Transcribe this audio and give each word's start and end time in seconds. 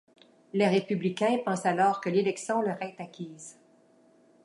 Les 0.53 0.67
républicains 0.67 1.37
pensent 1.45 1.67
alors 1.67 2.01
que 2.01 2.09
l'élection 2.09 2.63
leur 2.63 2.81
est 2.81 2.95
acquise. 2.99 3.59